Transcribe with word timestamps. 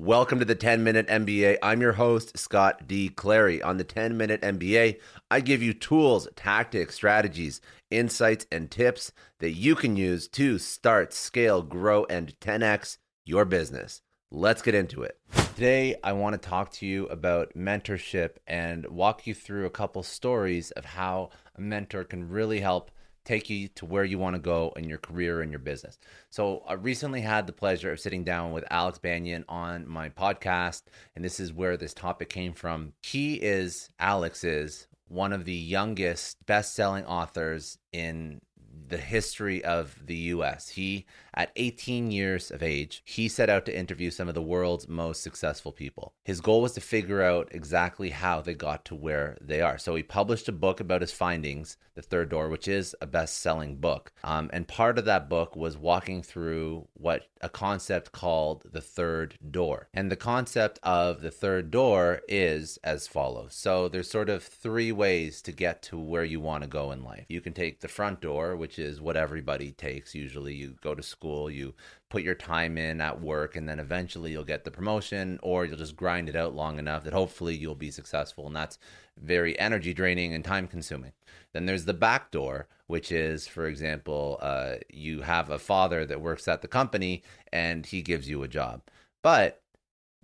Welcome 0.00 0.38
to 0.38 0.44
the 0.44 0.54
10 0.54 0.84
Minute 0.84 1.08
MBA. 1.08 1.58
I'm 1.60 1.80
your 1.80 1.94
host, 1.94 2.38
Scott 2.38 2.86
D. 2.86 3.08
Clary. 3.08 3.60
On 3.60 3.78
the 3.78 3.84
10 3.84 4.16
Minute 4.16 4.40
MBA, 4.42 5.00
I 5.28 5.40
give 5.40 5.60
you 5.60 5.74
tools, 5.74 6.28
tactics, 6.36 6.94
strategies, 6.94 7.60
insights, 7.90 8.46
and 8.52 8.70
tips 8.70 9.10
that 9.40 9.54
you 9.54 9.74
can 9.74 9.96
use 9.96 10.28
to 10.28 10.60
start, 10.60 11.12
scale, 11.12 11.62
grow, 11.62 12.04
and 12.04 12.38
10x 12.38 12.98
your 13.24 13.44
business. 13.44 14.00
Let's 14.30 14.62
get 14.62 14.76
into 14.76 15.02
it. 15.02 15.18
Today, 15.56 15.96
I 16.04 16.12
want 16.12 16.40
to 16.40 16.48
talk 16.48 16.70
to 16.74 16.86
you 16.86 17.06
about 17.06 17.54
mentorship 17.54 18.36
and 18.46 18.86
walk 18.86 19.26
you 19.26 19.34
through 19.34 19.66
a 19.66 19.70
couple 19.70 20.04
stories 20.04 20.70
of 20.70 20.84
how 20.84 21.30
a 21.56 21.60
mentor 21.60 22.04
can 22.04 22.28
really 22.28 22.60
help 22.60 22.92
take 23.28 23.50
you 23.50 23.68
to 23.68 23.84
where 23.84 24.04
you 24.04 24.18
want 24.18 24.34
to 24.34 24.40
go 24.40 24.72
in 24.76 24.88
your 24.88 24.98
career 24.98 25.42
and 25.42 25.52
your 25.52 25.58
business. 25.58 25.98
So, 26.30 26.62
I 26.66 26.72
recently 26.72 27.20
had 27.20 27.46
the 27.46 27.52
pleasure 27.52 27.92
of 27.92 28.00
sitting 28.00 28.24
down 28.24 28.52
with 28.52 28.64
Alex 28.70 28.98
Banayan 28.98 29.44
on 29.48 29.86
my 29.86 30.08
podcast, 30.08 30.84
and 31.14 31.22
this 31.22 31.38
is 31.38 31.52
where 31.52 31.76
this 31.76 31.92
topic 31.92 32.30
came 32.30 32.54
from. 32.54 32.94
He 33.02 33.34
is, 33.34 33.90
Alex 33.98 34.44
is, 34.44 34.86
one 35.08 35.32
of 35.32 35.44
the 35.44 35.52
youngest 35.52 36.44
best 36.46 36.74
selling 36.74 37.04
authors 37.04 37.78
in 37.92 38.40
the 38.88 38.98
history 38.98 39.64
of 39.64 39.98
the 40.06 40.16
US. 40.16 40.70
He, 40.70 41.06
at 41.34 41.52
18 41.56 42.10
years 42.10 42.50
of 42.50 42.62
age, 42.62 43.02
he 43.04 43.28
set 43.28 43.50
out 43.50 43.64
to 43.66 43.76
interview 43.76 44.10
some 44.10 44.28
of 44.28 44.34
the 44.34 44.42
world's 44.42 44.88
most 44.88 45.22
successful 45.22 45.72
people. 45.72 46.14
His 46.24 46.40
goal 46.40 46.62
was 46.62 46.72
to 46.72 46.80
figure 46.80 47.22
out 47.22 47.48
exactly 47.52 48.10
how 48.10 48.40
they 48.40 48.54
got 48.54 48.84
to 48.86 48.94
where 48.94 49.36
they 49.40 49.60
are. 49.60 49.78
So 49.78 49.94
he 49.94 50.02
published 50.02 50.48
a 50.48 50.52
book 50.52 50.80
about 50.80 51.00
his 51.00 51.12
findings, 51.12 51.76
The 51.94 52.02
Third 52.02 52.30
Door, 52.30 52.48
which 52.48 52.68
is 52.68 52.94
a 53.00 53.06
best 53.06 53.38
selling 53.38 53.76
book. 53.76 54.12
Um, 54.24 54.50
and 54.52 54.66
part 54.66 54.98
of 54.98 55.04
that 55.04 55.28
book 55.28 55.54
was 55.54 55.76
walking 55.76 56.22
through 56.22 56.88
what 56.94 57.28
a 57.40 57.48
concept 57.48 58.12
called 58.12 58.64
the 58.70 58.80
third 58.80 59.36
door. 59.50 59.88
And 59.94 60.10
the 60.10 60.16
concept 60.16 60.78
of 60.82 61.20
the 61.20 61.30
third 61.30 61.70
door 61.70 62.20
is 62.28 62.78
as 62.82 63.06
follows. 63.06 63.54
So 63.54 63.88
there's 63.88 64.10
sort 64.10 64.28
of 64.28 64.42
three 64.42 64.92
ways 64.92 65.42
to 65.42 65.52
get 65.52 65.82
to 65.82 65.98
where 65.98 66.24
you 66.24 66.40
want 66.40 66.64
to 66.64 66.68
go 66.68 66.90
in 66.90 67.04
life. 67.04 67.26
You 67.28 67.40
can 67.40 67.52
take 67.52 67.80
the 67.80 67.88
front 67.88 68.20
door, 68.20 68.56
which 68.56 68.77
is 68.78 69.00
what 69.00 69.16
everybody 69.16 69.72
takes. 69.72 70.14
Usually 70.14 70.54
you 70.54 70.76
go 70.82 70.94
to 70.94 71.02
school, 71.02 71.50
you 71.50 71.74
put 72.08 72.22
your 72.22 72.34
time 72.34 72.78
in 72.78 73.00
at 73.00 73.20
work, 73.20 73.56
and 73.56 73.68
then 73.68 73.78
eventually 73.78 74.32
you'll 74.32 74.44
get 74.44 74.64
the 74.64 74.70
promotion 74.70 75.38
or 75.42 75.64
you'll 75.64 75.76
just 75.76 75.96
grind 75.96 76.28
it 76.28 76.36
out 76.36 76.54
long 76.54 76.78
enough 76.78 77.04
that 77.04 77.12
hopefully 77.12 77.56
you'll 77.56 77.74
be 77.74 77.90
successful. 77.90 78.46
And 78.46 78.56
that's 78.56 78.78
very 79.20 79.58
energy 79.58 79.92
draining 79.92 80.34
and 80.34 80.44
time 80.44 80.66
consuming. 80.66 81.12
Then 81.52 81.66
there's 81.66 81.84
the 81.84 81.94
back 81.94 82.30
door, 82.30 82.68
which 82.86 83.10
is, 83.12 83.46
for 83.46 83.66
example, 83.66 84.38
uh, 84.40 84.76
you 84.88 85.22
have 85.22 85.50
a 85.50 85.58
father 85.58 86.06
that 86.06 86.20
works 86.20 86.48
at 86.48 86.62
the 86.62 86.68
company 86.68 87.22
and 87.52 87.84
he 87.84 88.02
gives 88.02 88.28
you 88.28 88.42
a 88.42 88.48
job. 88.48 88.82
But 89.22 89.62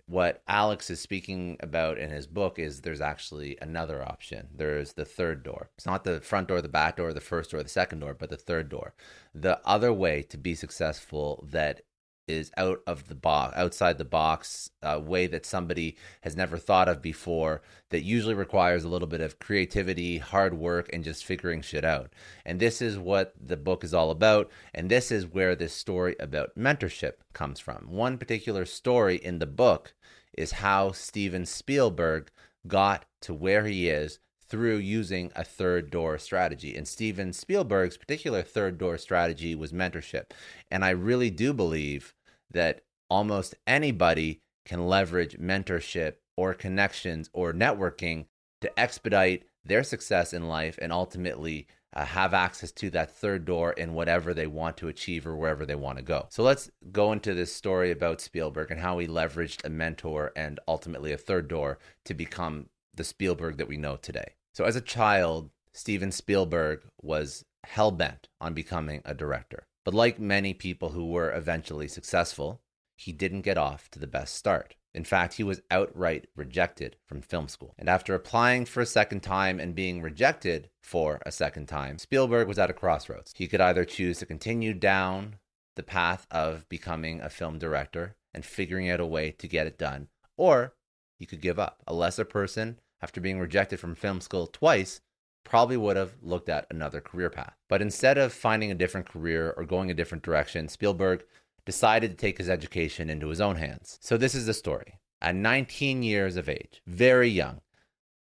what 0.07 0.43
Alex 0.47 0.89
is 0.89 0.99
speaking 0.99 1.57
about 1.61 1.97
in 1.97 2.11
his 2.11 2.27
book 2.27 2.59
is 2.59 2.81
there's 2.81 3.01
actually 3.01 3.57
another 3.61 4.03
option. 4.03 4.47
There's 4.55 4.93
the 4.93 5.05
third 5.05 5.43
door. 5.43 5.69
It's 5.77 5.85
not 5.85 6.03
the 6.03 6.21
front 6.21 6.47
door, 6.47 6.61
the 6.61 6.67
back 6.67 6.97
door, 6.97 7.11
the 7.11 7.21
first 7.21 7.51
door, 7.51 7.63
the 7.63 7.69
second 7.69 7.99
door, 7.99 8.13
but 8.13 8.29
the 8.29 8.37
third 8.37 8.69
door. 8.69 8.93
The 9.33 9.59
other 9.65 9.91
way 9.91 10.21
to 10.23 10.37
be 10.37 10.53
successful 10.53 11.47
that 11.51 11.81
is 12.27 12.51
out 12.57 12.79
of 12.87 13.07
the 13.07 13.15
box, 13.15 13.55
outside 13.55 13.97
the 13.97 14.05
box, 14.05 14.69
a 14.81 14.99
way 14.99 15.27
that 15.27 15.45
somebody 15.45 15.95
has 16.21 16.35
never 16.35 16.57
thought 16.57 16.89
of 16.89 17.01
before, 17.01 17.61
that 17.89 18.03
usually 18.03 18.33
requires 18.33 18.83
a 18.83 18.89
little 18.89 19.07
bit 19.07 19.21
of 19.21 19.39
creativity, 19.39 20.17
hard 20.17 20.53
work, 20.53 20.89
and 20.91 21.03
just 21.03 21.25
figuring 21.25 21.61
shit 21.61 21.85
out. 21.85 22.11
And 22.45 22.59
this 22.59 22.81
is 22.81 22.97
what 22.97 23.33
the 23.39 23.57
book 23.57 23.83
is 23.83 23.93
all 23.93 24.11
about. 24.11 24.49
And 24.73 24.89
this 24.89 25.11
is 25.11 25.27
where 25.27 25.55
this 25.55 25.73
story 25.73 26.15
about 26.19 26.55
mentorship 26.57 27.13
comes 27.33 27.59
from. 27.59 27.87
One 27.89 28.17
particular 28.17 28.65
story 28.65 29.15
in 29.15 29.39
the 29.39 29.45
book 29.45 29.93
is 30.37 30.53
how 30.53 30.91
Steven 30.91 31.45
Spielberg 31.45 32.31
got 32.67 33.05
to 33.21 33.33
where 33.33 33.65
he 33.65 33.89
is 33.89 34.19
through 34.47 34.77
using 34.77 35.31
a 35.35 35.43
third 35.43 35.89
door 35.89 36.17
strategy. 36.17 36.75
And 36.75 36.87
Steven 36.87 37.33
Spielberg's 37.33 37.97
particular 37.97 38.41
third 38.41 38.77
door 38.77 38.97
strategy 38.97 39.55
was 39.55 39.71
mentorship. 39.71 40.31
And 40.69 40.85
I 40.85 40.91
really 40.91 41.29
do 41.29 41.53
believe 41.53 42.13
that 42.51 42.81
almost 43.09 43.55
anybody 43.67 44.41
can 44.65 44.87
leverage 44.87 45.37
mentorship 45.37 46.15
or 46.37 46.53
connections 46.53 47.29
or 47.33 47.53
networking 47.53 48.25
to 48.61 48.79
expedite 48.79 49.43
their 49.63 49.83
success 49.83 50.33
in 50.33 50.47
life 50.47 50.77
and 50.81 50.91
ultimately 50.91 51.67
uh, 51.95 52.03
have 52.03 52.33
access 52.33 52.71
to 52.71 52.89
that 52.89 53.15
third 53.15 53.45
door 53.45 53.71
in 53.73 53.93
whatever 53.93 54.33
they 54.33 54.47
want 54.47 54.75
to 54.77 54.87
achieve 54.87 55.25
or 55.25 55.35
wherever 55.35 55.65
they 55.65 55.75
want 55.75 55.97
to 55.97 56.03
go. 56.03 56.25
So 56.29 56.43
let's 56.43 56.69
go 56.91 57.11
into 57.11 57.33
this 57.33 57.53
story 57.53 57.91
about 57.91 58.21
Spielberg 58.21 58.69
and 58.69 58.81
how 58.81 58.99
he 58.99 59.07
leveraged 59.07 59.63
a 59.63 59.69
mentor 59.69 60.31
and 60.35 60.59
ultimately 60.67 61.13
a 61.13 61.17
third 61.17 61.47
door 61.47 61.79
to 62.03 62.13
become 62.13 62.67
the 62.93 63.03
Spielberg 63.03 63.57
that 63.57 63.67
we 63.67 63.77
know 63.77 63.95
today. 63.95 64.33
So 64.53 64.65
as 64.65 64.75
a 64.75 64.81
child, 64.81 65.51
Steven 65.73 66.11
Spielberg 66.11 66.81
was 67.01 67.45
hell 67.63 67.91
bent 67.91 68.27
on 68.41 68.53
becoming 68.53 69.01
a 69.05 69.13
director. 69.13 69.67
But 69.85 69.93
like 69.93 70.19
many 70.19 70.53
people 70.53 70.89
who 70.89 71.05
were 71.05 71.31
eventually 71.31 71.87
successful, 71.87 72.61
he 72.97 73.13
didn't 73.13 73.41
get 73.41 73.57
off 73.57 73.89
to 73.91 73.99
the 73.99 74.07
best 74.07 74.35
start. 74.35 74.75
In 74.95 75.03
fact, 75.03 75.35
he 75.35 75.43
was 75.43 75.61
outright 75.69 76.27
rejected 76.35 76.95
from 77.05 77.21
film 77.21 77.49
school. 77.49 77.75
And 77.77 77.87
after 77.87 78.15
applying 78.15 78.65
for 78.65 78.81
a 78.81 78.85
second 78.85 79.21
time 79.21 79.59
and 79.59 79.75
being 79.75 80.01
rejected 80.01 80.69
for 80.81 81.21
a 81.25 81.31
second 81.31 81.67
time, 81.67 81.99
Spielberg 81.99 82.47
was 82.47 82.57
at 82.57 82.69
a 82.69 82.73
crossroads. 82.73 83.33
He 83.35 83.47
could 83.47 83.61
either 83.61 83.85
choose 83.85 84.19
to 84.19 84.25
continue 84.25 84.73
down 84.73 85.35
the 85.75 85.83
path 85.83 86.25
of 86.31 86.67
becoming 86.69 87.21
a 87.21 87.29
film 87.29 87.59
director 87.59 88.15
and 88.33 88.45
figuring 88.45 88.89
out 88.89 89.01
a 89.01 89.05
way 89.05 89.31
to 89.31 89.47
get 89.47 89.67
it 89.67 89.77
done, 89.77 90.07
or 90.37 90.73
he 91.19 91.25
could 91.25 91.41
give 91.41 91.59
up. 91.59 91.83
A 91.85 91.93
lesser 91.93 92.25
person, 92.25 92.79
after 93.01 93.19
being 93.21 93.39
rejected 93.39 93.79
from 93.79 93.95
film 93.95 94.21
school 94.21 94.47
twice, 94.47 95.01
probably 95.45 95.77
would 95.77 95.95
have 95.95 96.15
looked 96.21 96.49
at 96.49 96.67
another 96.69 96.99
career 96.99 97.29
path. 97.29 97.55
But 97.69 97.81
instead 97.81 98.17
of 98.17 98.33
finding 98.33 98.71
a 98.71 98.75
different 98.75 99.07
career 99.07 99.53
or 99.55 99.63
going 99.63 99.89
a 99.89 99.93
different 99.93 100.23
direction, 100.23 100.67
Spielberg 100.67 101.23
decided 101.65 102.11
to 102.11 102.17
take 102.17 102.37
his 102.37 102.49
education 102.49 103.09
into 103.09 103.29
his 103.29 103.39
own 103.39 103.55
hands. 103.55 103.97
So 104.01 104.17
this 104.17 104.35
is 104.35 104.45
the 104.45 104.53
story. 104.53 104.99
At 105.21 105.35
19 105.35 106.03
years 106.03 106.35
of 106.35 106.49
age, 106.49 106.81
very 106.85 107.29
young, 107.29 107.61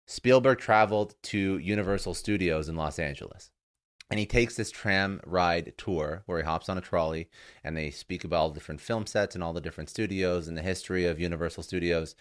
Spielberg 0.06 0.59
traveled 0.59 1.16
to 1.23 1.57
Universal 1.57 2.13
Studios 2.13 2.69
in 2.69 2.75
Los 2.75 3.00
Angeles. 3.00 3.50
And 4.09 4.19
he 4.19 4.25
takes 4.25 4.56
this 4.56 4.69
tram 4.69 5.22
ride 5.25 5.73
tour 5.78 6.23
where 6.25 6.39
he 6.39 6.45
hops 6.45 6.69
on 6.69 6.78
a 6.78 6.81
trolley 6.81 7.29
and 7.63 7.75
they 7.75 7.89
speak 7.89 8.23
about 8.23 8.38
all 8.38 8.50
the 8.50 8.53
different 8.53 8.81
film 8.81 9.07
sets 9.07 9.33
and 9.33 9.44
all 9.44 9.53
the 9.53 9.62
different 9.62 9.89
studios 9.89 10.47
and 10.47 10.57
the 10.57 10.62
history 10.62 11.06
of 11.06 11.19
Universal 11.19 11.63
Studios. 11.63 12.16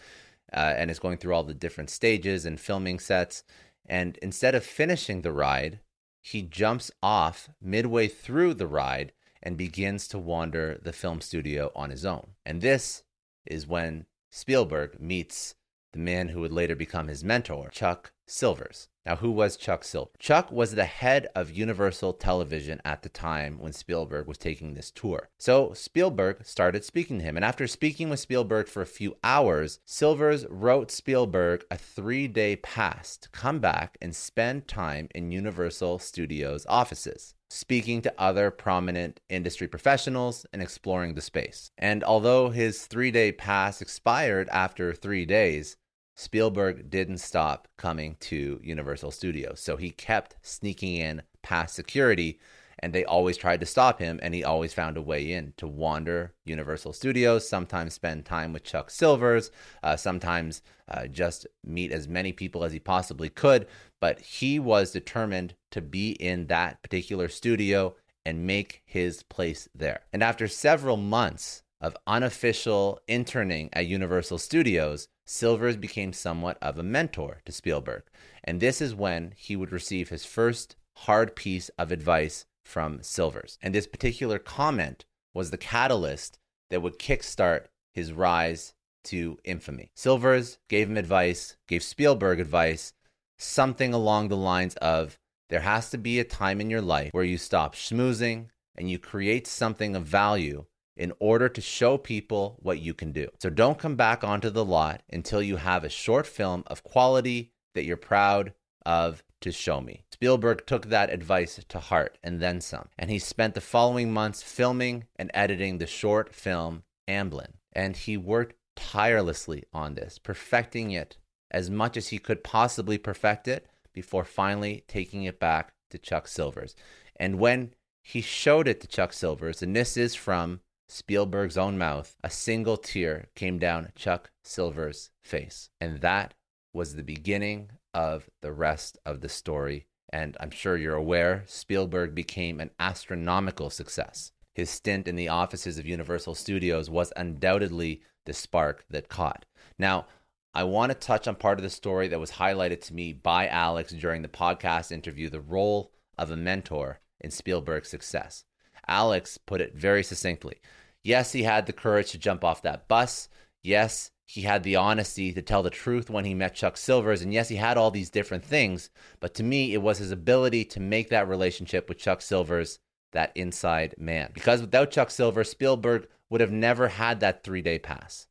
Uh, 0.54 0.74
and 0.76 0.90
is 0.90 0.98
going 0.98 1.16
through 1.16 1.32
all 1.32 1.44
the 1.44 1.54
different 1.54 1.88
stages 1.88 2.44
and 2.44 2.60
filming 2.60 2.98
sets. 2.98 3.42
And 3.86 4.18
instead 4.18 4.54
of 4.54 4.64
finishing 4.64 5.22
the 5.22 5.32
ride, 5.32 5.80
he 6.20 6.42
jumps 6.42 6.90
off 7.02 7.50
midway 7.60 8.08
through 8.08 8.54
the 8.54 8.66
ride 8.66 9.12
and 9.42 9.56
begins 9.56 10.06
to 10.08 10.18
wander 10.18 10.78
the 10.82 10.92
film 10.92 11.20
studio 11.20 11.72
on 11.74 11.90
his 11.90 12.04
own. 12.04 12.34
And 12.46 12.60
this 12.60 13.02
is 13.44 13.66
when 13.66 14.06
Spielberg 14.30 15.00
meets 15.00 15.56
the 15.92 15.98
man 15.98 16.28
who 16.28 16.40
would 16.40 16.52
later 16.52 16.76
become 16.76 17.08
his 17.08 17.24
mentor, 17.24 17.68
Chuck 17.70 18.12
Silvers. 18.26 18.88
Now, 19.04 19.16
who 19.16 19.32
was 19.32 19.56
Chuck 19.56 19.82
Silver? 19.82 20.12
Chuck 20.18 20.52
was 20.52 20.74
the 20.74 20.84
head 20.84 21.26
of 21.34 21.50
Universal 21.50 22.14
Television 22.14 22.80
at 22.84 23.02
the 23.02 23.08
time 23.08 23.58
when 23.58 23.72
Spielberg 23.72 24.28
was 24.28 24.38
taking 24.38 24.74
this 24.74 24.92
tour. 24.92 25.28
So 25.38 25.72
Spielberg 25.72 26.46
started 26.46 26.84
speaking 26.84 27.18
to 27.18 27.24
him. 27.24 27.36
And 27.36 27.44
after 27.44 27.66
speaking 27.66 28.10
with 28.10 28.20
Spielberg 28.20 28.68
for 28.68 28.80
a 28.80 28.86
few 28.86 29.16
hours, 29.24 29.80
Silvers 29.84 30.46
wrote 30.48 30.92
Spielberg 30.92 31.64
a 31.70 31.76
three 31.76 32.28
day 32.28 32.54
pass 32.56 33.16
to 33.16 33.28
come 33.30 33.58
back 33.58 33.98
and 34.00 34.14
spend 34.14 34.68
time 34.68 35.08
in 35.14 35.32
Universal 35.32 35.98
Studios 35.98 36.64
offices 36.68 37.34
speaking 37.52 38.00
to 38.00 38.14
other 38.18 38.50
prominent 38.50 39.20
industry 39.28 39.68
professionals 39.68 40.46
and 40.52 40.62
exploring 40.62 41.14
the 41.14 41.20
space. 41.20 41.70
And 41.76 42.02
although 42.02 42.48
his 42.48 42.86
three 42.86 43.10
day 43.10 43.30
pass 43.30 43.82
expired 43.82 44.48
after 44.50 44.94
three 44.94 45.26
days, 45.26 45.76
Spielberg 46.14 46.90
didn't 46.90 47.18
stop 47.18 47.68
coming 47.76 48.16
to 48.20 48.60
Universal 48.62 49.12
Studios. 49.12 49.60
So 49.60 49.76
he 49.76 49.90
kept 49.90 50.36
sneaking 50.42 50.96
in 50.96 51.22
past 51.42 51.74
security 51.74 52.38
and 52.82 52.92
they 52.92 53.04
always 53.04 53.36
tried 53.36 53.60
to 53.60 53.66
stop 53.66 54.00
him, 54.00 54.18
and 54.22 54.34
he 54.34 54.42
always 54.42 54.74
found 54.74 54.96
a 54.96 55.02
way 55.02 55.32
in 55.32 55.54
to 55.56 55.68
wander 55.68 56.34
Universal 56.44 56.92
Studios, 56.92 57.48
sometimes 57.48 57.94
spend 57.94 58.24
time 58.24 58.52
with 58.52 58.64
Chuck 58.64 58.90
Silvers, 58.90 59.52
uh, 59.84 59.96
sometimes 59.96 60.62
uh, 60.88 61.06
just 61.06 61.46
meet 61.64 61.92
as 61.92 62.08
many 62.08 62.32
people 62.32 62.64
as 62.64 62.72
he 62.72 62.80
possibly 62.80 63.28
could. 63.28 63.66
But 64.00 64.18
he 64.20 64.58
was 64.58 64.90
determined 64.90 65.54
to 65.70 65.80
be 65.80 66.10
in 66.12 66.48
that 66.48 66.82
particular 66.82 67.28
studio 67.28 67.94
and 68.26 68.46
make 68.46 68.82
his 68.84 69.22
place 69.22 69.68
there. 69.74 70.00
And 70.12 70.22
after 70.22 70.48
several 70.48 70.96
months 70.96 71.62
of 71.80 71.96
unofficial 72.06 73.00
interning 73.06 73.68
at 73.72 73.86
Universal 73.86 74.38
Studios, 74.38 75.08
Silvers 75.32 75.78
became 75.78 76.12
somewhat 76.12 76.58
of 76.60 76.78
a 76.78 76.82
mentor 76.82 77.40
to 77.46 77.52
Spielberg. 77.52 78.02
And 78.44 78.60
this 78.60 78.82
is 78.82 78.94
when 78.94 79.32
he 79.34 79.56
would 79.56 79.72
receive 79.72 80.10
his 80.10 80.26
first 80.26 80.76
hard 80.98 81.34
piece 81.34 81.70
of 81.78 81.90
advice 81.90 82.44
from 82.66 83.02
Silvers. 83.02 83.58
And 83.62 83.74
this 83.74 83.86
particular 83.86 84.38
comment 84.38 85.06
was 85.32 85.50
the 85.50 85.56
catalyst 85.56 86.38
that 86.68 86.82
would 86.82 86.98
kickstart 86.98 87.68
his 87.94 88.12
rise 88.12 88.74
to 89.04 89.38
infamy. 89.42 89.90
Silvers 89.96 90.58
gave 90.68 90.90
him 90.90 90.98
advice, 90.98 91.56
gave 91.66 91.82
Spielberg 91.82 92.38
advice, 92.38 92.92
something 93.38 93.94
along 93.94 94.28
the 94.28 94.36
lines 94.36 94.76
of 94.76 95.18
there 95.48 95.60
has 95.60 95.88
to 95.90 95.98
be 95.98 96.20
a 96.20 96.24
time 96.24 96.60
in 96.60 96.68
your 96.68 96.82
life 96.82 97.10
where 97.12 97.24
you 97.24 97.38
stop 97.38 97.74
schmoozing 97.74 98.48
and 98.76 98.90
you 98.90 98.98
create 98.98 99.46
something 99.46 99.96
of 99.96 100.04
value 100.04 100.66
in 101.02 101.12
order 101.18 101.48
to 101.48 101.60
show 101.60 101.98
people 101.98 102.56
what 102.62 102.78
you 102.78 102.94
can 102.94 103.10
do. 103.10 103.28
So 103.40 103.50
don't 103.50 103.76
come 103.76 103.96
back 103.96 104.22
onto 104.22 104.50
the 104.50 104.64
lot 104.64 105.02
until 105.12 105.42
you 105.42 105.56
have 105.56 105.82
a 105.82 105.88
short 105.88 106.28
film 106.28 106.62
of 106.68 106.84
quality 106.84 107.50
that 107.74 107.82
you're 107.82 107.96
proud 107.96 108.52
of 108.86 109.24
to 109.40 109.50
show 109.50 109.80
me. 109.80 110.04
Spielberg 110.12 110.64
took 110.64 110.86
that 110.86 111.12
advice 111.12 111.58
to 111.68 111.80
heart 111.80 112.18
and 112.22 112.38
then 112.38 112.60
some, 112.60 112.86
and 112.96 113.10
he 113.10 113.18
spent 113.18 113.54
the 113.54 113.60
following 113.60 114.12
months 114.12 114.44
filming 114.44 115.02
and 115.16 115.28
editing 115.34 115.78
the 115.78 115.88
short 115.88 116.32
film 116.32 116.84
Amblin. 117.08 117.54
And 117.72 117.96
he 117.96 118.16
worked 118.16 118.54
tirelessly 118.76 119.64
on 119.72 119.94
this, 119.94 120.20
perfecting 120.20 120.92
it 120.92 121.16
as 121.50 121.68
much 121.68 121.96
as 121.96 122.10
he 122.10 122.18
could 122.18 122.44
possibly 122.44 122.96
perfect 122.96 123.48
it 123.48 123.66
before 123.92 124.24
finally 124.24 124.84
taking 124.86 125.24
it 125.24 125.40
back 125.40 125.72
to 125.90 125.98
Chuck 125.98 126.28
Silvers. 126.28 126.76
And 127.16 127.40
when 127.40 127.74
he 128.04 128.20
showed 128.20 128.68
it 128.68 128.80
to 128.82 128.86
Chuck 128.86 129.12
Silvers, 129.12 129.62
and 129.62 129.74
this 129.74 129.96
is 129.96 130.14
from 130.14 130.60
Spielberg's 130.94 131.56
own 131.56 131.78
mouth, 131.78 132.18
a 132.22 132.28
single 132.28 132.76
tear 132.76 133.28
came 133.34 133.58
down 133.58 133.92
Chuck 133.96 134.30
Silver's 134.42 135.08
face. 135.22 135.70
And 135.80 136.02
that 136.02 136.34
was 136.74 136.94
the 136.94 137.02
beginning 137.02 137.70
of 137.94 138.28
the 138.42 138.52
rest 138.52 138.98
of 139.06 139.22
the 139.22 139.28
story. 139.30 139.86
And 140.12 140.36
I'm 140.38 140.50
sure 140.50 140.76
you're 140.76 140.94
aware, 140.94 141.44
Spielberg 141.46 142.14
became 142.14 142.60
an 142.60 142.72
astronomical 142.78 143.70
success. 143.70 144.32
His 144.54 144.68
stint 144.68 145.08
in 145.08 145.16
the 145.16 145.30
offices 145.30 145.78
of 145.78 145.86
Universal 145.86 146.34
Studios 146.34 146.90
was 146.90 147.10
undoubtedly 147.16 148.02
the 148.26 148.34
spark 148.34 148.84
that 148.90 149.08
caught. 149.08 149.46
Now, 149.78 150.04
I 150.52 150.64
want 150.64 150.92
to 150.92 150.98
touch 150.98 151.26
on 151.26 151.36
part 151.36 151.58
of 151.58 151.62
the 151.62 151.70
story 151.70 152.08
that 152.08 152.20
was 152.20 152.32
highlighted 152.32 152.82
to 152.82 152.94
me 152.94 153.14
by 153.14 153.48
Alex 153.48 153.94
during 153.94 154.20
the 154.20 154.28
podcast 154.28 154.92
interview 154.92 155.30
the 155.30 155.40
role 155.40 155.90
of 156.18 156.30
a 156.30 156.36
mentor 156.36 157.00
in 157.18 157.30
Spielberg's 157.30 157.88
success. 157.88 158.44
Alex 158.86 159.38
put 159.38 159.62
it 159.62 159.74
very 159.74 160.02
succinctly. 160.02 160.60
Yes, 161.04 161.32
he 161.32 161.42
had 161.42 161.66
the 161.66 161.72
courage 161.72 162.12
to 162.12 162.18
jump 162.18 162.44
off 162.44 162.62
that 162.62 162.88
bus. 162.88 163.28
Yes, 163.62 164.10
he 164.24 164.42
had 164.42 164.62
the 164.62 164.76
honesty 164.76 165.32
to 165.32 165.42
tell 165.42 165.62
the 165.62 165.70
truth 165.70 166.08
when 166.08 166.24
he 166.24 166.34
met 166.34 166.54
Chuck 166.54 166.76
Silvers. 166.76 167.22
And 167.22 167.32
yes, 167.32 167.48
he 167.48 167.56
had 167.56 167.76
all 167.76 167.90
these 167.90 168.10
different 168.10 168.44
things. 168.44 168.90
But 169.20 169.34
to 169.34 169.42
me, 169.42 169.74
it 169.74 169.82
was 169.82 169.98
his 169.98 170.10
ability 170.10 170.64
to 170.66 170.80
make 170.80 171.10
that 171.10 171.28
relationship 171.28 171.88
with 171.88 171.98
Chuck 171.98 172.22
Silvers 172.22 172.78
that 173.12 173.32
inside 173.34 173.94
man. 173.98 174.30
Because 174.32 174.60
without 174.60 174.90
Chuck 174.90 175.10
Silver, 175.10 175.44
Spielberg 175.44 176.08
would 176.30 176.40
have 176.40 176.52
never 176.52 176.88
had 176.88 177.20
that 177.20 177.44
three 177.44 177.62
day 177.62 177.78
pass. 177.78 178.26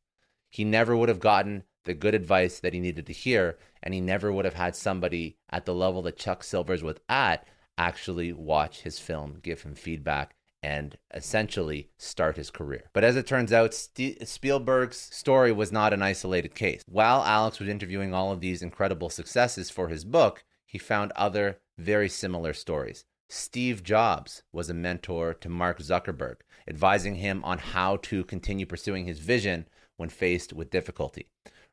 He 0.50 0.64
never 0.64 0.96
would 0.96 1.08
have 1.08 1.20
gotten 1.20 1.64
the 1.84 1.94
good 1.94 2.14
advice 2.14 2.58
that 2.60 2.74
he 2.74 2.80
needed 2.80 3.06
to 3.06 3.12
hear, 3.12 3.58
and 3.82 3.94
he 3.94 4.00
never 4.00 4.32
would 4.32 4.44
have 4.44 4.54
had 4.54 4.76
somebody 4.76 5.36
at 5.50 5.66
the 5.66 5.74
level 5.74 6.02
that 6.02 6.16
Chuck 6.16 6.44
Silvers 6.44 6.82
was 6.82 6.96
at 7.08 7.46
actually 7.78 8.32
watch 8.32 8.82
his 8.82 8.98
film, 8.98 9.38
give 9.42 9.62
him 9.62 9.74
feedback, 9.74 10.34
and 10.62 10.96
essentially 11.12 11.90
start 11.98 12.36
his 12.36 12.50
career. 12.50 12.84
But 12.92 13.04
as 13.04 13.16
it 13.16 13.26
turns 13.26 13.52
out, 13.52 13.74
St- 13.74 14.26
Spielberg's 14.26 14.96
story 14.96 15.52
was 15.52 15.72
not 15.72 15.92
an 15.92 16.02
isolated 16.02 16.54
case. 16.54 16.82
While 16.86 17.22
Alex 17.24 17.58
was 17.58 17.68
interviewing 17.68 18.14
all 18.14 18.32
of 18.32 18.40
these 18.40 18.62
incredible 18.62 19.10
successes 19.10 19.70
for 19.70 19.88
his 19.88 20.04
book, 20.04 20.44
he 20.64 20.78
found 20.78 21.12
other 21.12 21.58
very 21.78 22.08
similar 22.08 22.52
stories. 22.52 23.04
Steve 23.28 23.82
Jobs 23.82 24.42
was 24.52 24.68
a 24.68 24.74
mentor 24.74 25.34
to 25.34 25.48
Mark 25.48 25.80
Zuckerberg, 25.80 26.36
advising 26.68 27.16
him 27.16 27.42
on 27.44 27.58
how 27.58 27.96
to 27.96 28.24
continue 28.24 28.66
pursuing 28.66 29.06
his 29.06 29.18
vision 29.18 29.66
when 29.96 30.10
faced 30.10 30.52
with 30.52 30.70
difficulty. 30.70 31.28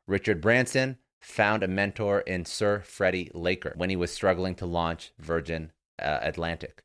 Richard 0.06 0.40
Branson 0.40 0.96
found 1.20 1.62
a 1.62 1.68
mentor 1.68 2.20
in 2.20 2.44
Sir 2.44 2.80
Freddie 2.80 3.30
Laker 3.34 3.74
when 3.76 3.90
he 3.90 3.96
was 3.96 4.10
struggling 4.10 4.54
to 4.56 4.66
launch 4.66 5.12
Virgin 5.18 5.70
uh, 6.00 6.18
Atlantic. 6.22 6.82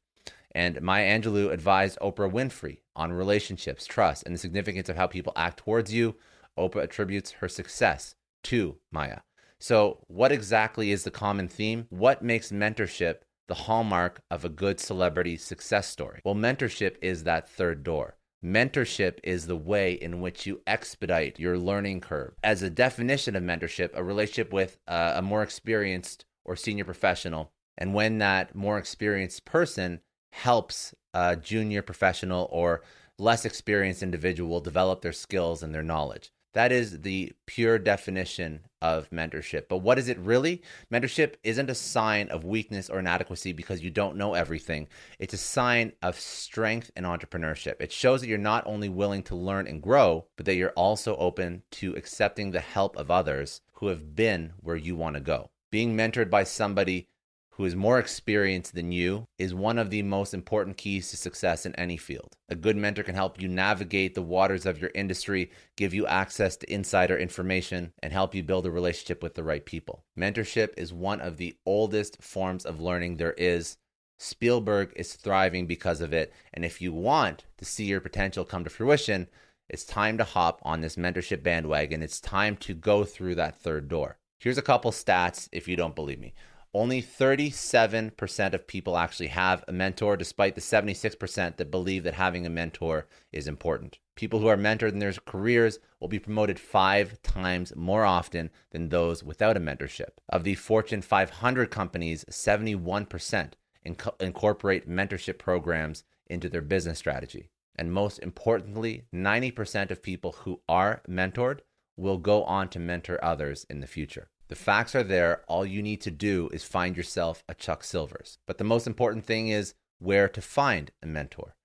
And 0.55 0.81
Maya 0.81 1.19
Angelou 1.19 1.51
advised 1.51 1.99
Oprah 2.01 2.31
Winfrey 2.31 2.77
on 2.95 3.11
relationships, 3.11 3.85
trust, 3.85 4.23
and 4.23 4.33
the 4.33 4.39
significance 4.39 4.87
of 4.87 4.95
how 4.95 5.05
people 5.05 5.33
act 5.35 5.57
towards 5.57 5.93
you. 5.93 6.15
Oprah 6.57 6.83
attributes 6.83 7.31
her 7.33 7.49
success 7.49 8.15
to 8.45 8.77
Maya. 8.89 9.19
So, 9.59 10.05
what 10.07 10.31
exactly 10.31 10.91
is 10.91 11.03
the 11.03 11.11
common 11.11 11.49
theme? 11.49 11.87
What 11.89 12.21
makes 12.21 12.53
mentorship 12.53 13.17
the 13.49 13.53
hallmark 13.53 14.21
of 14.31 14.45
a 14.45 14.49
good 14.49 14.79
celebrity 14.79 15.35
success 15.35 15.89
story? 15.89 16.21
Well, 16.23 16.35
mentorship 16.35 16.95
is 17.01 17.25
that 17.25 17.49
third 17.49 17.83
door. 17.83 18.15
Mentorship 18.43 19.19
is 19.23 19.47
the 19.47 19.57
way 19.57 19.93
in 19.93 20.21
which 20.21 20.45
you 20.45 20.61
expedite 20.65 21.37
your 21.37 21.57
learning 21.57 21.99
curve. 21.99 22.35
As 22.43 22.61
a 22.61 22.69
definition 22.69 23.35
of 23.35 23.43
mentorship, 23.43 23.89
a 23.93 24.03
relationship 24.03 24.53
with 24.53 24.77
uh, 24.87 25.13
a 25.15 25.21
more 25.21 25.43
experienced 25.43 26.23
or 26.45 26.55
senior 26.55 26.85
professional, 26.85 27.51
and 27.77 27.93
when 27.93 28.19
that 28.19 28.55
more 28.55 28.77
experienced 28.77 29.43
person 29.43 29.99
helps 30.35 30.93
a 31.13 31.37
junior 31.37 31.81
professional 31.81 32.49
or 32.51 32.81
less 33.17 33.45
experienced 33.45 34.03
individual 34.03 34.59
develop 34.59 35.01
their 35.01 35.13
skills 35.13 35.63
and 35.63 35.73
their 35.73 35.81
knowledge. 35.81 36.29
That 36.53 36.73
is 36.73 37.01
the 37.01 37.31
pure 37.45 37.79
definition 37.79 38.61
of 38.81 39.09
mentorship. 39.09 39.67
But 39.69 39.77
what 39.77 39.97
is 39.97 40.09
it 40.09 40.17
really? 40.19 40.61
Mentorship 40.91 41.35
isn't 41.43 41.69
a 41.69 41.75
sign 41.75 42.27
of 42.29 42.43
weakness 42.43 42.89
or 42.89 42.99
inadequacy 42.99 43.53
because 43.53 43.81
you 43.81 43.89
don't 43.89 44.17
know 44.17 44.33
everything. 44.33 44.87
It's 45.19 45.33
a 45.33 45.37
sign 45.37 45.93
of 46.01 46.19
strength 46.19 46.91
and 46.97 47.05
entrepreneurship. 47.05 47.75
It 47.79 47.93
shows 47.93 48.19
that 48.21 48.27
you're 48.27 48.37
not 48.37 48.67
only 48.67 48.89
willing 48.89 49.23
to 49.23 49.35
learn 49.35 49.67
and 49.67 49.81
grow, 49.81 50.25
but 50.35 50.45
that 50.45 50.55
you're 50.55 50.69
also 50.71 51.15
open 51.15 51.63
to 51.71 51.95
accepting 51.95 52.51
the 52.51 52.59
help 52.59 52.97
of 52.97 53.09
others 53.09 53.61
who 53.75 53.87
have 53.87 54.15
been 54.15 54.53
where 54.59 54.75
you 54.75 54.95
want 54.97 55.15
to 55.15 55.21
go. 55.21 55.49
Being 55.71 55.95
mentored 55.95 56.29
by 56.29 56.43
somebody 56.43 57.09
who 57.55 57.63
is 57.63 57.75
more 57.75 57.99
experienced 57.99 58.75
than 58.75 58.91
you 58.91 59.25
is 59.37 59.53
one 59.53 59.77
of 59.77 59.89
the 59.89 60.03
most 60.03 60.33
important 60.33 60.75
keys 60.75 61.09
to 61.09 61.15
success 61.15 61.65
in 61.65 61.73
any 61.75 61.95
field. 61.95 62.35
A 62.49 62.55
good 62.55 62.75
mentor 62.75 63.01
can 63.03 63.15
help 63.15 63.41
you 63.41 63.47
navigate 63.47 64.13
the 64.13 64.21
waters 64.21 64.65
of 64.65 64.81
your 64.81 64.91
industry, 64.93 65.49
give 65.77 65.93
you 65.93 66.05
access 66.05 66.57
to 66.57 66.73
insider 66.73 67.17
information, 67.17 67.93
and 68.03 68.11
help 68.11 68.35
you 68.35 68.43
build 68.43 68.65
a 68.65 68.71
relationship 68.71 69.23
with 69.23 69.35
the 69.35 69.43
right 69.43 69.65
people. 69.65 70.03
Mentorship 70.19 70.73
is 70.75 70.91
one 70.91 71.21
of 71.21 71.37
the 71.37 71.55
oldest 71.65 72.21
forms 72.21 72.65
of 72.65 72.81
learning 72.81 73.15
there 73.15 73.35
is. 73.37 73.77
Spielberg 74.19 74.91
is 74.97 75.13
thriving 75.13 75.65
because 75.65 76.01
of 76.01 76.11
it. 76.11 76.33
And 76.53 76.65
if 76.65 76.81
you 76.81 76.91
want 76.91 77.45
to 77.57 77.63
see 77.63 77.85
your 77.85 78.01
potential 78.01 78.43
come 78.43 78.65
to 78.65 78.69
fruition, 78.69 79.27
it's 79.69 79.85
time 79.85 80.17
to 80.17 80.25
hop 80.25 80.59
on 80.63 80.81
this 80.81 80.97
mentorship 80.97 81.41
bandwagon. 81.41 82.03
It's 82.03 82.19
time 82.19 82.57
to 82.57 82.73
go 82.73 83.05
through 83.05 83.35
that 83.35 83.55
third 83.55 83.87
door. 83.87 84.17
Here's 84.39 84.57
a 84.57 84.61
couple 84.61 84.91
stats 84.91 85.47
if 85.53 85.69
you 85.69 85.77
don't 85.77 85.95
believe 85.95 86.19
me. 86.19 86.33
Only 86.75 87.01
37% 87.01 88.53
of 88.53 88.67
people 88.67 88.97
actually 88.97 89.27
have 89.27 89.63
a 89.65 89.71
mentor, 89.71 90.17
despite 90.17 90.55
the 90.55 90.61
76% 90.61 91.55
that 91.55 91.71
believe 91.71 92.03
that 92.03 92.15
having 92.15 92.45
a 92.45 92.49
mentor 92.49 93.07
is 93.31 93.47
important. 93.47 93.99
People 94.15 94.41
who 94.41 94.47
are 94.47 94.57
mentored 94.57 94.91
in 94.91 94.99
their 94.99 95.13
careers 95.13 95.79
will 96.01 96.09
be 96.09 96.19
promoted 96.19 96.59
five 96.59 97.21
times 97.21 97.73
more 97.77 98.03
often 98.03 98.49
than 98.71 98.89
those 98.89 99.23
without 99.23 99.55
a 99.55 99.61
mentorship. 99.61 100.17
Of 100.27 100.43
the 100.43 100.55
Fortune 100.55 101.01
500 101.01 101.71
companies, 101.71 102.25
71% 102.29 103.53
inc- 103.87 104.21
incorporate 104.21 104.89
mentorship 104.89 105.37
programs 105.37 106.03
into 106.27 106.49
their 106.49 106.61
business 106.61 106.99
strategy. 106.99 107.51
And 107.77 107.93
most 107.93 108.19
importantly, 108.19 109.05
90% 109.13 109.91
of 109.91 110.03
people 110.03 110.33
who 110.39 110.59
are 110.67 111.01
mentored 111.07 111.59
will 111.95 112.17
go 112.17 112.43
on 112.43 112.67
to 112.67 112.79
mentor 112.79 113.23
others 113.23 113.65
in 113.69 113.79
the 113.79 113.87
future. 113.87 114.27
The 114.47 114.55
facts 114.55 114.93
are 114.93 115.03
there. 115.03 115.41
All 115.47 115.65
you 115.65 115.81
need 115.81 116.01
to 116.01 116.11
do 116.11 116.49
is 116.53 116.63
find 116.63 116.95
yourself 116.95 117.43
a 117.49 117.55
Chuck 117.55 117.83
Silvers. 117.83 118.37
But 118.45 118.57
the 118.57 118.63
most 118.63 118.85
important 118.85 119.25
thing 119.25 119.47
is 119.47 119.73
where 119.99 120.29
to 120.29 120.41
find 120.41 120.91
a 121.01 121.07
mentor. 121.07 121.55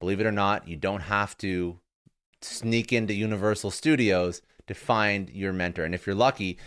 Believe 0.00 0.20
it 0.20 0.26
or 0.26 0.32
not, 0.32 0.66
you 0.66 0.76
don't 0.76 1.02
have 1.02 1.36
to 1.38 1.78
sneak 2.42 2.92
into 2.92 3.14
Universal 3.14 3.70
Studios 3.70 4.42
to 4.66 4.74
find 4.74 5.30
your 5.30 5.52
mentor. 5.52 5.84
And 5.84 5.94
if 5.94 6.06
you're 6.06 6.16
lucky, 6.16 6.58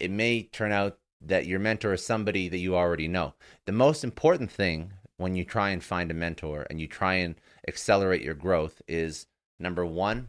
it 0.00 0.10
may 0.10 0.42
turn 0.42 0.72
out 0.72 0.98
that 1.20 1.46
your 1.46 1.60
mentor 1.60 1.92
is 1.92 2.04
somebody 2.04 2.48
that 2.48 2.58
you 2.58 2.74
already 2.74 3.06
know. 3.06 3.34
The 3.66 3.72
most 3.72 4.02
important 4.02 4.50
thing 4.50 4.92
when 5.18 5.36
you 5.36 5.44
try 5.44 5.70
and 5.70 5.84
find 5.84 6.10
a 6.10 6.14
mentor 6.14 6.66
and 6.68 6.80
you 6.80 6.88
try 6.88 7.14
and 7.14 7.36
accelerate 7.68 8.22
your 8.22 8.34
growth 8.34 8.82
is 8.88 9.26
number 9.60 9.86
one, 9.86 10.28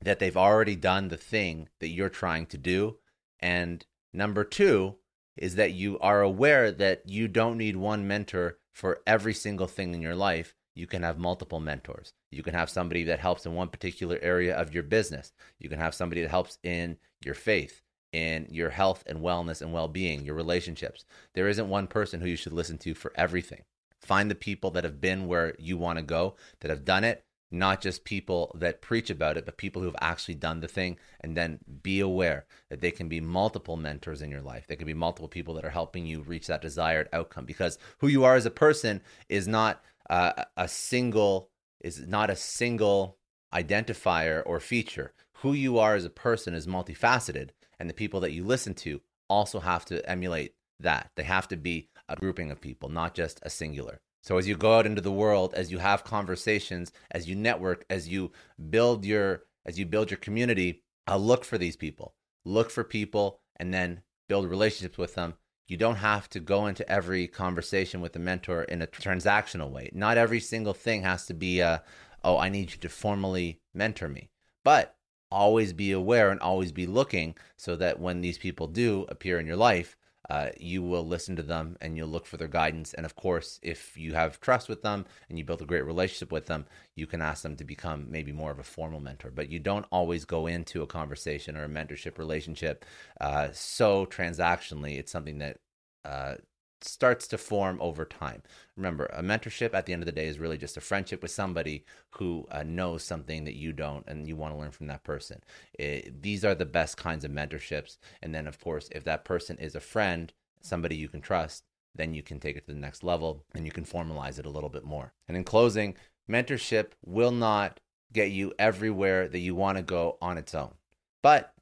that 0.00 0.18
they've 0.18 0.36
already 0.36 0.74
done 0.74 1.08
the 1.08 1.16
thing 1.16 1.68
that 1.80 1.88
you're 1.88 2.08
trying 2.08 2.46
to 2.46 2.56
do. 2.56 2.96
And 3.40 3.84
number 4.16 4.44
two 4.44 4.96
is 5.36 5.56
that 5.56 5.72
you 5.72 5.98
are 5.98 6.22
aware 6.22 6.72
that 6.72 7.02
you 7.06 7.28
don't 7.28 7.58
need 7.58 7.76
one 7.76 8.08
mentor 8.08 8.58
for 8.72 9.00
every 9.06 9.34
single 9.34 9.66
thing 9.66 9.94
in 9.94 10.02
your 10.02 10.14
life. 10.14 10.54
You 10.74 10.86
can 10.86 11.02
have 11.02 11.18
multiple 11.18 11.60
mentors. 11.60 12.12
You 12.30 12.42
can 12.42 12.54
have 12.54 12.68
somebody 12.68 13.04
that 13.04 13.20
helps 13.20 13.46
in 13.46 13.54
one 13.54 13.68
particular 13.68 14.18
area 14.20 14.54
of 14.54 14.74
your 14.74 14.82
business. 14.82 15.32
You 15.58 15.68
can 15.68 15.78
have 15.78 15.94
somebody 15.94 16.22
that 16.22 16.30
helps 16.30 16.58
in 16.62 16.98
your 17.24 17.34
faith, 17.34 17.82
in 18.12 18.46
your 18.50 18.70
health 18.70 19.02
and 19.06 19.20
wellness 19.20 19.62
and 19.62 19.72
well 19.72 19.88
being, 19.88 20.24
your 20.24 20.34
relationships. 20.34 21.04
There 21.34 21.48
isn't 21.48 21.68
one 21.68 21.86
person 21.86 22.20
who 22.20 22.28
you 22.28 22.36
should 22.36 22.52
listen 22.52 22.78
to 22.78 22.94
for 22.94 23.12
everything. 23.14 23.62
Find 24.00 24.30
the 24.30 24.34
people 24.34 24.70
that 24.72 24.84
have 24.84 25.00
been 25.00 25.26
where 25.26 25.54
you 25.58 25.78
want 25.78 25.98
to 25.98 26.04
go, 26.04 26.36
that 26.60 26.70
have 26.70 26.84
done 26.84 27.04
it, 27.04 27.24
not 27.50 27.80
just 27.80 28.04
people 28.04 28.54
that 28.58 28.82
preach 28.82 29.10
about 29.10 29.36
it, 29.36 29.44
but 29.44 29.56
people 29.56 29.80
who 29.80 29.86
have 29.86 29.96
actually 30.00 30.34
done 30.34 30.60
the 30.60 30.68
thing. 30.68 30.98
And 31.20 31.36
then 31.36 31.58
be 31.82 32.00
aware 32.00 32.46
that 32.70 32.80
they 32.80 32.90
can 32.90 33.08
be 33.08 33.20
multiple 33.20 33.76
mentors 33.76 34.22
in 34.22 34.30
your 34.30 34.42
life. 34.42 34.66
There 34.66 34.76
can 34.76 34.86
be 34.86 34.94
multiple 34.94 35.28
people 35.28 35.54
that 35.54 35.64
are 35.64 35.70
helping 35.70 36.06
you 36.06 36.22
reach 36.22 36.46
that 36.46 36.62
desired 36.62 37.08
outcome 37.12 37.44
because 37.44 37.78
who 37.98 38.08
you 38.08 38.24
are 38.24 38.34
as 38.34 38.46
a 38.46 38.50
person 38.50 39.02
is 39.28 39.46
not 39.46 39.82
uh, 40.08 40.44
a 40.56 40.68
single 40.68 41.50
is 41.80 42.06
not 42.06 42.30
a 42.30 42.36
single 42.36 43.18
identifier 43.54 44.42
or 44.44 44.60
feature. 44.60 45.12
Who 45.40 45.52
you 45.52 45.78
are 45.78 45.94
as 45.94 46.04
a 46.04 46.10
person 46.10 46.54
is 46.54 46.66
multifaceted, 46.66 47.50
and 47.78 47.88
the 47.88 47.94
people 47.94 48.20
that 48.20 48.32
you 48.32 48.44
listen 48.44 48.74
to 48.74 49.00
also 49.28 49.60
have 49.60 49.84
to 49.86 50.08
emulate 50.08 50.54
that. 50.80 51.10
They 51.16 51.24
have 51.24 51.48
to 51.48 51.56
be 51.56 51.88
a 52.08 52.16
grouping 52.16 52.50
of 52.50 52.60
people, 52.60 52.88
not 52.88 53.14
just 53.14 53.40
a 53.42 53.50
singular. 53.50 54.00
So 54.26 54.38
as 54.38 54.48
you 54.48 54.56
go 54.56 54.76
out 54.76 54.86
into 54.86 55.00
the 55.00 55.12
world, 55.12 55.54
as 55.54 55.70
you 55.70 55.78
have 55.78 56.02
conversations, 56.02 56.90
as 57.12 57.28
you 57.28 57.36
network, 57.36 57.84
as 57.88 58.08
you 58.08 58.32
build 58.70 59.04
your 59.04 59.44
as 59.64 59.78
you 59.78 59.86
build 59.86 60.10
your 60.10 60.18
community, 60.18 60.82
uh, 61.08 61.16
look 61.16 61.44
for 61.44 61.58
these 61.58 61.76
people. 61.76 62.14
Look 62.44 62.70
for 62.70 62.82
people 62.82 63.40
and 63.56 63.72
then 63.72 64.02
build 64.28 64.50
relationships 64.50 64.98
with 64.98 65.14
them. 65.14 65.34
You 65.68 65.76
don't 65.76 65.96
have 65.96 66.28
to 66.30 66.40
go 66.40 66.66
into 66.66 66.88
every 66.90 67.28
conversation 67.28 68.00
with 68.00 68.14
a 68.16 68.20
mentor 68.20 68.62
in 68.64 68.82
a 68.82 68.86
transactional 68.86 69.70
way. 69.70 69.90
Not 69.92 70.18
every 70.18 70.40
single 70.40 70.74
thing 70.74 71.02
has 71.02 71.26
to 71.26 71.34
be 71.34 71.60
a, 71.60 71.82
oh, 72.22 72.38
I 72.38 72.48
need 72.48 72.72
you 72.72 72.78
to 72.78 72.88
formally 72.88 73.60
mentor 73.74 74.08
me. 74.08 74.30
But 74.64 74.96
always 75.30 75.72
be 75.72 75.90
aware 75.90 76.30
and 76.30 76.40
always 76.40 76.70
be 76.70 76.86
looking 76.86 77.36
so 77.56 77.74
that 77.76 77.98
when 77.98 78.20
these 78.20 78.38
people 78.38 78.68
do 78.68 79.06
appear 79.08 79.40
in 79.40 79.46
your 79.46 79.56
life, 79.56 79.96
uh, 80.28 80.48
you 80.58 80.82
will 80.82 81.06
listen 81.06 81.36
to 81.36 81.42
them 81.42 81.76
and 81.80 81.96
you'll 81.96 82.08
look 82.08 82.26
for 82.26 82.36
their 82.36 82.48
guidance. 82.48 82.94
And 82.94 83.06
of 83.06 83.16
course, 83.16 83.60
if 83.62 83.96
you 83.96 84.14
have 84.14 84.40
trust 84.40 84.68
with 84.68 84.82
them 84.82 85.06
and 85.28 85.38
you 85.38 85.44
build 85.44 85.62
a 85.62 85.66
great 85.66 85.84
relationship 85.84 86.32
with 86.32 86.46
them, 86.46 86.66
you 86.94 87.06
can 87.06 87.22
ask 87.22 87.42
them 87.42 87.56
to 87.56 87.64
become 87.64 88.06
maybe 88.10 88.32
more 88.32 88.50
of 88.50 88.58
a 88.58 88.64
formal 88.64 89.00
mentor. 89.00 89.30
But 89.30 89.50
you 89.50 89.58
don't 89.58 89.86
always 89.90 90.24
go 90.24 90.46
into 90.46 90.82
a 90.82 90.86
conversation 90.86 91.56
or 91.56 91.64
a 91.64 91.68
mentorship 91.68 92.18
relationship 92.18 92.84
uh, 93.20 93.48
so 93.52 94.06
transactionally. 94.06 94.98
It's 94.98 95.12
something 95.12 95.38
that 95.38 95.58
uh, 96.04 96.36
starts 96.80 97.26
to 97.28 97.38
form 97.38 97.78
over 97.80 98.04
time. 98.04 98.42
Remember, 98.76 99.06
a 99.06 99.22
mentorship 99.22 99.74
at 99.74 99.86
the 99.86 99.92
end 99.92 100.02
of 100.02 100.06
the 100.06 100.12
day 100.12 100.26
is 100.26 100.38
really 100.38 100.58
just 100.58 100.76
a 100.76 100.80
friendship 100.80 101.22
with 101.22 101.30
somebody 101.30 101.84
who 102.10 102.46
uh, 102.50 102.62
knows 102.62 103.02
something 103.02 103.44
that 103.44 103.56
you 103.56 103.72
don't 103.72 104.04
and 104.06 104.28
you 104.28 104.36
want 104.36 104.54
to 104.54 104.60
learn 104.60 104.70
from 104.70 104.86
that 104.88 105.04
person. 105.04 105.42
It, 105.78 106.22
these 106.22 106.44
are 106.44 106.54
the 106.54 106.66
best 106.66 106.96
kinds 106.96 107.24
of 107.24 107.30
mentorships. 107.30 107.98
And 108.22 108.34
then, 108.34 108.46
of 108.46 108.60
course, 108.60 108.88
if 108.92 109.04
that 109.04 109.24
person 109.24 109.56
is 109.58 109.74
a 109.74 109.80
friend, 109.80 110.32
somebody 110.60 110.96
you 110.96 111.08
can 111.08 111.20
trust, 111.20 111.64
then 111.94 112.14
you 112.14 112.22
can 112.22 112.38
take 112.40 112.56
it 112.56 112.66
to 112.66 112.72
the 112.72 112.78
next 112.78 113.02
level 113.02 113.44
and 113.54 113.64
you 113.64 113.72
can 113.72 113.84
formalize 113.84 114.38
it 114.38 114.46
a 114.46 114.50
little 114.50 114.68
bit 114.68 114.84
more. 114.84 115.12
And 115.28 115.36
in 115.36 115.44
closing, 115.44 115.96
mentorship 116.30 116.92
will 117.04 117.32
not 117.32 117.80
get 118.12 118.30
you 118.30 118.52
everywhere 118.58 119.28
that 119.28 119.38
you 119.38 119.54
want 119.54 119.78
to 119.78 119.82
go 119.82 120.16
on 120.20 120.38
its 120.38 120.54
own, 120.54 120.74
but 121.22 121.52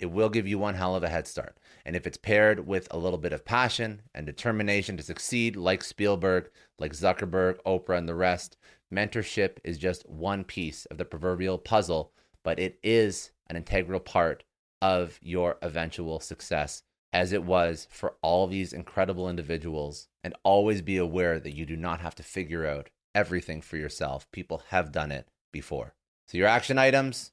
it 0.00 0.10
will 0.10 0.30
give 0.30 0.48
you 0.48 0.58
one 0.58 0.74
hell 0.74 0.94
of 0.96 1.02
a 1.02 1.08
head 1.10 1.26
start. 1.26 1.58
And 1.84 1.94
if 1.94 2.06
it's 2.06 2.16
paired 2.16 2.66
with 2.66 2.88
a 2.90 2.96
little 2.96 3.18
bit 3.18 3.34
of 3.34 3.44
passion 3.44 4.02
and 4.14 4.24
determination 4.24 4.96
to 4.96 5.02
succeed, 5.02 5.56
like 5.56 5.84
Spielberg, 5.84 6.50
like 6.78 6.92
Zuckerberg, 6.92 7.58
Oprah, 7.66 7.98
and 7.98 8.08
the 8.08 8.14
rest, 8.14 8.56
mentorship 8.92 9.58
is 9.62 9.76
just 9.76 10.08
one 10.08 10.42
piece 10.42 10.86
of 10.86 10.96
the 10.96 11.04
proverbial 11.04 11.58
puzzle, 11.58 12.12
but 12.42 12.58
it 12.58 12.78
is 12.82 13.30
an 13.48 13.56
integral 13.56 14.00
part 14.00 14.42
of 14.80 15.18
your 15.20 15.58
eventual 15.60 16.18
success, 16.18 16.82
as 17.12 17.32
it 17.32 17.44
was 17.44 17.86
for 17.90 18.14
all 18.22 18.46
these 18.46 18.72
incredible 18.72 19.28
individuals. 19.28 20.08
And 20.24 20.34
always 20.42 20.80
be 20.80 20.96
aware 20.96 21.38
that 21.38 21.54
you 21.54 21.66
do 21.66 21.76
not 21.76 22.00
have 22.00 22.14
to 22.16 22.22
figure 22.22 22.66
out 22.66 22.88
everything 23.14 23.60
for 23.60 23.76
yourself. 23.76 24.30
People 24.32 24.62
have 24.68 24.92
done 24.92 25.12
it 25.12 25.28
before. 25.52 25.94
So, 26.26 26.38
your 26.38 26.46
action 26.46 26.78
items 26.78 27.32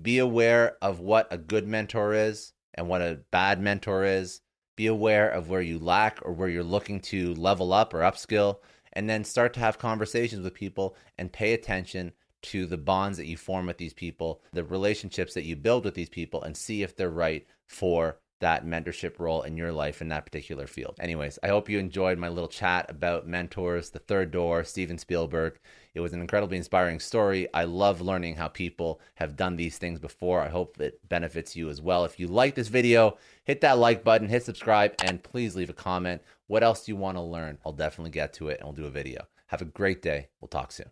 be 0.00 0.18
aware 0.18 0.76
of 0.80 1.00
what 1.00 1.28
a 1.30 1.38
good 1.38 1.66
mentor 1.66 2.14
is 2.14 2.52
and 2.74 2.88
what 2.88 3.02
a 3.02 3.20
bad 3.30 3.60
mentor 3.60 4.04
is. 4.04 4.40
Be 4.76 4.86
aware 4.86 5.28
of 5.28 5.48
where 5.48 5.60
you 5.60 5.78
lack 5.78 6.20
or 6.22 6.32
where 6.32 6.48
you're 6.48 6.62
looking 6.62 7.00
to 7.00 7.34
level 7.34 7.72
up 7.72 7.92
or 7.92 8.00
upskill, 8.00 8.58
and 8.92 9.10
then 9.10 9.24
start 9.24 9.52
to 9.54 9.60
have 9.60 9.78
conversations 9.78 10.44
with 10.44 10.54
people 10.54 10.96
and 11.18 11.32
pay 11.32 11.52
attention 11.52 12.12
to 12.42 12.66
the 12.66 12.76
bonds 12.76 13.18
that 13.18 13.26
you 13.26 13.36
form 13.36 13.66
with 13.66 13.78
these 13.78 13.94
people, 13.94 14.40
the 14.52 14.62
relationships 14.62 15.34
that 15.34 15.44
you 15.44 15.56
build 15.56 15.84
with 15.84 15.94
these 15.94 16.08
people, 16.08 16.42
and 16.42 16.56
see 16.56 16.82
if 16.82 16.94
they're 16.94 17.10
right 17.10 17.46
for 17.66 18.20
that 18.40 18.64
mentorship 18.64 19.18
role 19.18 19.42
in 19.42 19.56
your 19.56 19.72
life 19.72 20.00
in 20.00 20.08
that 20.08 20.24
particular 20.24 20.66
field. 20.66 20.96
Anyways, 21.00 21.38
I 21.42 21.48
hope 21.48 21.68
you 21.68 21.78
enjoyed 21.78 22.18
my 22.18 22.28
little 22.28 22.48
chat 22.48 22.86
about 22.88 23.26
mentors, 23.26 23.90
the 23.90 23.98
third 23.98 24.30
door, 24.30 24.64
Steven 24.64 24.98
Spielberg. 24.98 25.58
It 25.94 26.00
was 26.00 26.12
an 26.12 26.20
incredibly 26.20 26.56
inspiring 26.56 27.00
story. 27.00 27.48
I 27.52 27.64
love 27.64 28.00
learning 28.00 28.36
how 28.36 28.48
people 28.48 29.00
have 29.16 29.36
done 29.36 29.56
these 29.56 29.78
things 29.78 29.98
before. 29.98 30.40
I 30.40 30.48
hope 30.48 30.80
it 30.80 31.00
benefits 31.08 31.56
you 31.56 31.68
as 31.68 31.82
well. 31.82 32.04
If 32.04 32.20
you 32.20 32.28
like 32.28 32.54
this 32.54 32.68
video, 32.68 33.18
hit 33.44 33.60
that 33.62 33.78
like 33.78 34.04
button, 34.04 34.28
hit 34.28 34.44
subscribe, 34.44 34.94
and 35.02 35.22
please 35.22 35.56
leave 35.56 35.70
a 35.70 35.74
comment. 35.74 36.22
What 36.46 36.62
else 36.62 36.84
do 36.84 36.92
you 36.92 36.96
want 36.96 37.16
to 37.16 37.22
learn? 37.22 37.58
I'll 37.64 37.72
definitely 37.72 38.10
get 38.10 38.32
to 38.34 38.48
it 38.48 38.58
and 38.60 38.66
we'll 38.68 38.76
do 38.76 38.86
a 38.86 38.90
video. 38.90 39.26
Have 39.46 39.62
a 39.62 39.66
great 39.66 40.02
day. 40.02 40.28
We'll 40.40 40.48
talk 40.48 40.72
soon. 40.72 40.90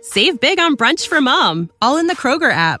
Save 0.00 0.40
big 0.40 0.58
on 0.58 0.76
brunch 0.76 1.06
for 1.06 1.20
mom, 1.20 1.70
all 1.80 1.98
in 1.98 2.06
the 2.06 2.16
Kroger 2.16 2.52
app. 2.52 2.80